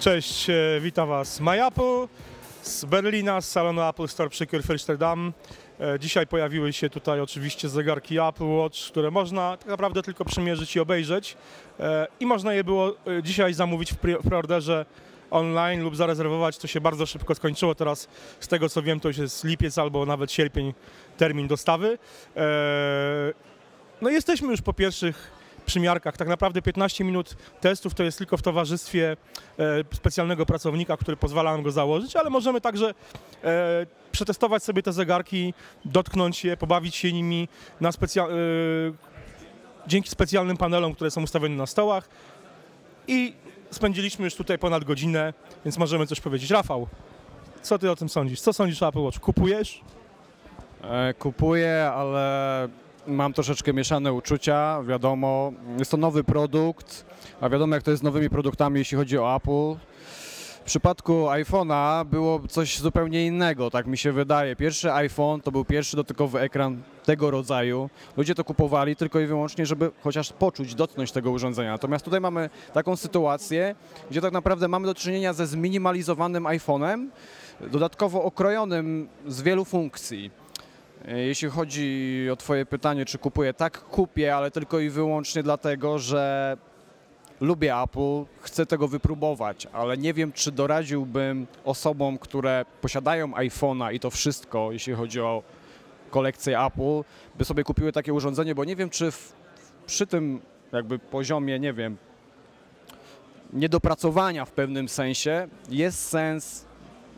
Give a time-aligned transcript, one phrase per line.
[0.00, 2.08] Cześć, e, witam Was MyApple
[2.62, 5.32] z Berlina, z salonu Apple Store przy Kirchfeldam.
[5.80, 10.76] E, Dzisiaj pojawiły się tutaj oczywiście zegarki Apple Watch, które można tak naprawdę tylko przymierzyć
[10.76, 11.36] i obejrzeć.
[11.80, 14.86] E, I można je było dzisiaj zamówić w pre- w preorderze
[15.30, 16.58] online lub zarezerwować.
[16.58, 17.74] To się bardzo szybko skończyło.
[17.74, 18.08] Teraz
[18.40, 20.74] z tego co wiem to już jest lipiec albo nawet sierpień
[21.16, 21.98] termin dostawy.
[24.00, 25.39] No jesteśmy już po pierwszych
[25.70, 26.16] przymiarkach.
[26.16, 29.16] Tak naprawdę 15 minut testów to jest tylko w towarzystwie
[29.58, 32.94] e, specjalnego pracownika, który pozwala nam go założyć, ale możemy także
[33.44, 37.48] e, przetestować sobie te zegarki, dotknąć je, pobawić się nimi
[37.80, 37.92] na e,
[39.86, 42.08] dzięki specjalnym panelom, które są ustawione na stołach.
[43.08, 43.34] I
[43.70, 46.50] spędziliśmy już tutaj ponad godzinę, więc możemy coś powiedzieć.
[46.50, 46.88] Rafał,
[47.62, 48.40] co ty o tym sądzisz?
[48.40, 49.18] Co sądzisz o Apple Watch?
[49.18, 49.80] Kupujesz?
[51.18, 52.68] Kupuję, ale
[53.06, 54.82] mam troszeczkę mieszane uczucia.
[54.82, 57.04] Wiadomo, jest to nowy produkt,
[57.40, 59.74] a wiadomo jak to jest z nowymi produktami, jeśli chodzi o Apple.
[60.60, 64.56] W przypadku iPhone'a było coś zupełnie innego, tak mi się wydaje.
[64.56, 67.90] Pierwszy iPhone to był pierwszy dotykowy ekran tego rodzaju.
[68.16, 71.70] Ludzie to kupowali tylko i wyłącznie, żeby chociaż poczuć, dotknąć tego urządzenia.
[71.70, 73.74] Natomiast tutaj mamy taką sytuację,
[74.10, 77.06] gdzie tak naprawdę mamy do czynienia ze zminimalizowanym iPhone'em,
[77.60, 80.39] dodatkowo okrojonym z wielu funkcji.
[81.08, 85.98] E, Jeśli chodzi o Twoje pytanie, czy kupuję, tak kupię, ale tylko i wyłącznie dlatego,
[85.98, 86.56] że
[87.40, 94.00] lubię Apple, chcę tego wypróbować, ale nie wiem, czy doradziłbym osobom, które posiadają iPhone'a i
[94.00, 95.42] to wszystko, jeśli chodzi o
[96.10, 97.02] kolekcję Apple,
[97.38, 99.32] by sobie kupiły takie urządzenie, bo nie wiem, czy w,
[99.86, 100.40] przy tym
[100.72, 101.96] jakby poziomie, nie wiem,
[103.52, 106.64] niedopracowania w pewnym sensie jest sens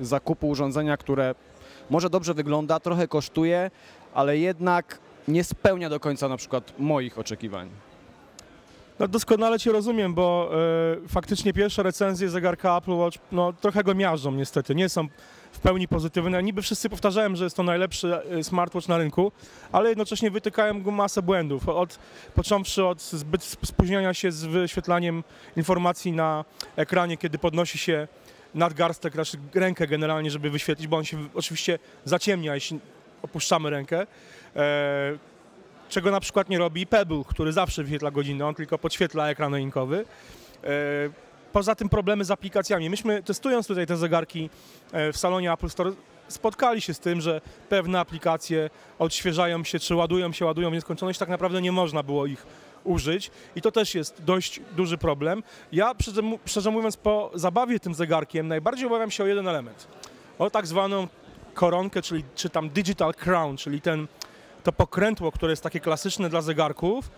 [0.00, 1.34] zakupu urządzenia, które
[1.90, 3.70] może dobrze wygląda, trochę kosztuje,
[4.14, 7.70] ale jednak nie spełnia do końca na przykład moich oczekiwań.
[8.98, 10.50] No doskonale Cię rozumiem, bo
[11.04, 15.08] e, faktycznie pierwsze recenzje zegarka Apple Watch no, trochę go miażdżą niestety, nie są
[15.52, 16.42] w pełni pozytywne.
[16.42, 19.32] Niby wszyscy powtarzałem, że jest to najlepszy e, smartwatch na rynku,
[19.72, 21.98] ale jednocześnie wytykają go masę błędów, od,
[22.34, 25.24] począwszy od zbyt sp- spóźniania się z wyświetlaniem
[25.56, 26.44] informacji na
[26.76, 28.08] ekranie, kiedy podnosi się
[28.54, 32.80] nadgarstek, znaczy rękę generalnie, żeby wyświetlić, bo on się oczywiście zaciemnia, jeśli
[33.22, 34.06] opuszczamy rękę.
[34.56, 35.18] E,
[35.88, 40.04] czego na przykład nie robi Pebble, który zawsze wyświetla godzinę, on tylko podświetla ekran rękowy.
[40.64, 42.90] E, Poza tym problemy z aplikacjami.
[42.90, 44.50] Myśmy testując tutaj te zegarki
[44.92, 45.92] e, w salonie Apple Store
[46.28, 51.18] spotkali się z tym, że pewne aplikacje odświeżają się, czy ładują się, ładują w nieskończoność,
[51.18, 52.46] tak naprawdę nie można było ich
[52.84, 55.42] użyć i to też jest dość duży problem.
[55.72, 55.94] Ja
[56.46, 59.88] szczerze, mówiąc po zabawie tym zegarkiem najbardziej obawiam się o jeden element.
[60.38, 61.08] O tak zwaną
[61.54, 64.06] koronkę, czyli czy tam digital crown, czyli ten
[64.64, 67.10] to pokrętło, które jest takie klasyczne dla zegarków,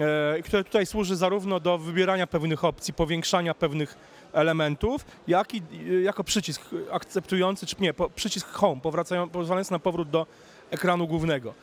[0.00, 3.96] e, które tutaj służy zarówno do wybierania pewnych opcji, powiększania pewnych
[4.32, 9.78] elementów, jak i e, jako przycisk akceptujący, czy nie, po, przycisk home, powracają, pozwalający na
[9.78, 10.26] powrót do
[10.70, 11.54] ekranu głównego.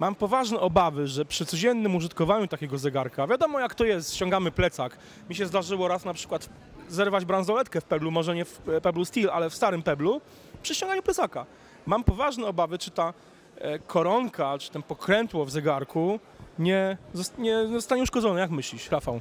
[0.00, 4.98] Mam poważne obawy, że przy codziennym użytkowaniu takiego zegarka, wiadomo jak to jest, ściągamy plecak.
[5.28, 6.48] Mi się zdarzyło raz na przykład
[6.88, 10.20] zerwać bransoletkę w Peblu, może nie w e, Peblu Steel, ale w starym Peblu,
[10.62, 11.46] przy ściąganiu plecaka.
[11.86, 13.14] Mam poważne obawy, czy ta
[13.58, 16.20] e, koronka, czy ten pokrętło w zegarku
[16.58, 16.96] nie,
[17.38, 18.40] nie zostanie uszkodzone.
[18.40, 19.20] Jak myślisz, Rafał?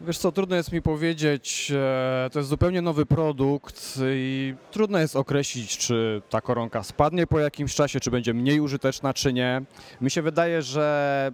[0.00, 5.16] Wiesz co, trudno jest mi powiedzieć, e, to jest zupełnie nowy produkt i trudno jest
[5.16, 9.62] określić, czy ta koronka spadnie po jakimś czasie, czy będzie mniej użyteczna, czy nie.
[10.00, 11.32] Mi się wydaje, że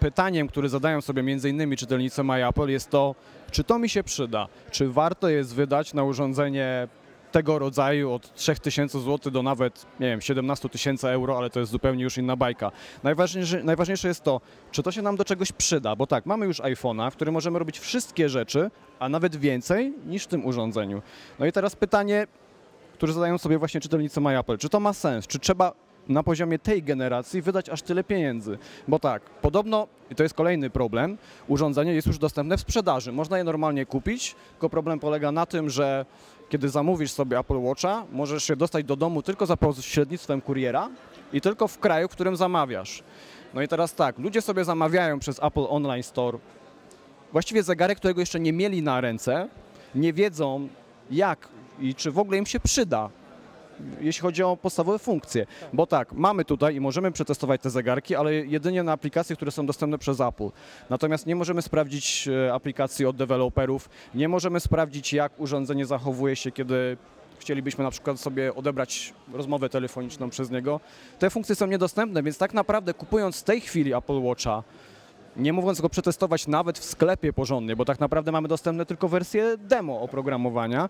[0.00, 3.14] pytaniem, które zadają sobie między innymi czytelnicy MyApple jest to,
[3.50, 6.88] czy to mi się przyda, czy warto jest wydać na urządzenie
[7.32, 11.72] tego rodzaju od 3000 zł do nawet, nie wiem, 17 tysięcy euro, ale to jest
[11.72, 12.72] zupełnie już inna bajka.
[13.02, 16.60] Najważniejsze, najważniejsze jest to, czy to się nam do czegoś przyda, bo tak, mamy już
[16.60, 21.02] iPhone'a, w którym możemy robić wszystkie rzeczy, a nawet więcej niż w tym urządzeniu.
[21.38, 22.26] No i teraz pytanie,
[22.94, 25.72] które zadają sobie właśnie czytelnicy MyApple, czy to ma sens, czy trzeba
[26.08, 28.58] na poziomie tej generacji wydać aż tyle pieniędzy?
[28.88, 31.18] Bo tak, podobno, i to jest kolejny problem,
[31.48, 35.70] urządzenie jest już dostępne w sprzedaży, można je normalnie kupić, tylko problem polega na tym,
[35.70, 36.06] że
[36.48, 40.88] kiedy zamówisz sobie Apple Watcha, możesz się dostać do domu tylko za pośrednictwem kuriera
[41.32, 43.02] i tylko w kraju, w którym zamawiasz.
[43.54, 46.38] No i teraz tak, ludzie sobie zamawiają przez Apple Online Store
[47.32, 49.48] właściwie zegarek, którego jeszcze nie mieli na ręce,
[49.94, 50.68] nie wiedzą
[51.10, 51.48] jak
[51.80, 53.10] i czy w ogóle im się przyda,
[54.00, 55.46] jeśli chodzi o podstawowe funkcje.
[55.72, 59.66] Bo tak, mamy tutaj i możemy przetestować te zegarki, ale jedynie na aplikacje, które są
[59.66, 60.48] dostępne przez Apple.
[60.90, 66.50] Natomiast nie możemy sprawdzić e, aplikacji od deweloperów, nie możemy sprawdzić jak urządzenie zachowuje się,
[66.50, 66.96] kiedy
[67.38, 70.80] chcielibyśmy na przykład sobie odebrać rozmowę telefoniczną przez niego.
[71.18, 74.62] Te funkcje są niedostępne, więc tak naprawdę kupując w tej chwili Apple Watcha,
[75.36, 79.56] nie mówiąc go przetestować nawet w sklepie porządnie, bo tak naprawdę mamy dostępne tylko wersję
[79.58, 80.88] demo oprogramowania,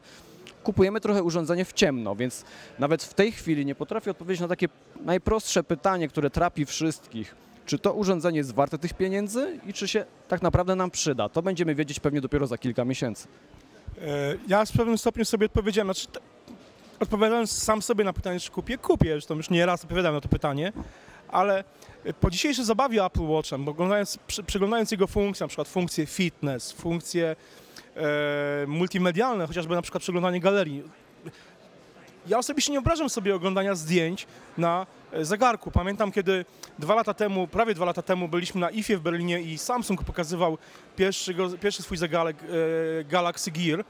[0.62, 2.44] kupujemy trochę urządzenie w ciemno, więc
[2.78, 4.68] nawet w tej chwili nie potrafię odpowiedzieć na takie
[5.04, 7.36] najprostsze pytanie, które trapi wszystkich.
[7.66, 11.28] Czy to urządzenie jest warte tych pieniędzy i czy się tak naprawdę nam przyda?
[11.28, 13.28] To będziemy wiedzieć pewnie dopiero za kilka miesięcy.
[14.02, 14.02] E,
[14.48, 16.06] Ja w pewnym stopniu sobie odpowiedziałem, znaczy,
[17.00, 20.28] odpowiadając sam sobie na pytanie, czy kupię, kupię, zresztą już nie raz odpowiadałem na to
[20.28, 20.72] pytanie,
[21.32, 21.64] ale
[22.20, 26.72] po dzisiejszej zabawie Apple Watchem, bo oglądając, przy, przyglądając jego funkcje, na przykład funkcje fitness,
[26.72, 27.36] funkcje
[27.96, 30.82] e, multimedialne, chociażby na przykład przeglądanie galerii,
[32.26, 34.26] ja osobiście nie wyobrażam sobie oglądania zdjęć
[34.58, 35.70] na e, zegarku.
[35.70, 36.44] Pamiętam, kiedy
[36.78, 40.58] dwa lata temu, prawie dwa lata temu byliśmy na IFie w Berlinie i Samsung pokazywał
[40.96, 43.84] pierwszy, pierwszy swój zegarek e, Galaxy Gear.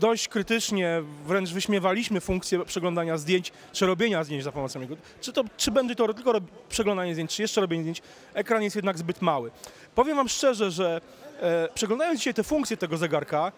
[0.00, 4.96] Dość krytycznie, wręcz wyśmiewaliśmy funkcję przeglądania zdjęć, czy robienia zdjęć za pomocą niego.
[5.20, 6.32] Czy, to, czy będzie to tylko
[6.68, 8.02] przeglądanie zdjęć, czy jeszcze robienie zdjęć.
[8.34, 9.50] Ekran jest jednak zbyt mały.
[9.94, 11.00] Powiem Wam szczerze, że
[11.40, 13.52] e, przeglądając dzisiaj te funkcje tego zegarka,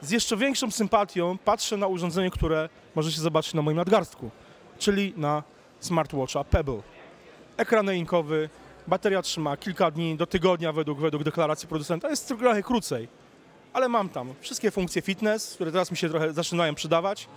[0.00, 4.30] z jeszcze większą sympatią patrzę na urządzenie, które możecie zobaczyć na moim nadgarstku,
[4.78, 5.42] czyli na
[5.80, 6.82] smartwatcha Pebble.
[7.56, 8.48] Ekran e-inkowy,
[8.86, 13.08] bateria trzyma kilka dni do tygodnia według, według deklaracji producenta, jest trochę krócej,
[13.74, 17.28] ale mam tam wszystkie funkcje fitness, które teraz mi się trochę zaczynają przydawać.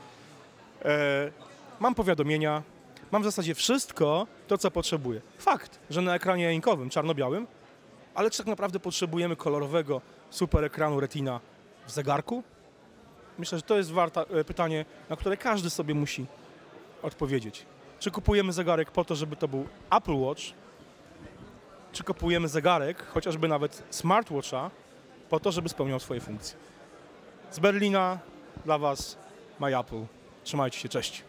[0.85, 1.31] E,
[1.79, 2.63] mam powiadomienia,
[3.11, 5.21] mam w zasadzie wszystko to, co potrzebuję.
[5.37, 7.47] Fakt, że na ekranie e-inkowym, czarno-białym,
[8.15, 11.39] ale czy tak naprawdę potrzebujemy kolorowego super ekranu Retina
[11.87, 12.43] w zegarku?
[13.37, 16.25] Myślę, że to jest warta, e, pytanie, na które każdy sobie musi
[17.03, 17.65] odpowiedzieć.
[17.99, 20.43] Czy kupujemy zegarek po to, żeby to był Apple Watch,
[21.91, 24.71] czy kupujemy zegarek, chociażby nawet smartwatcha,
[25.29, 26.57] po to, żeby spełniał swoje funkcje.
[27.51, 28.19] Z Berlina
[28.65, 29.17] dla Was,
[29.59, 30.05] My Apple.
[30.43, 31.23] Trzymajcie się, cześć.